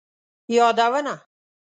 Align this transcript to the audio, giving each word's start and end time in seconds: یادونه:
یادونه: 0.57 1.15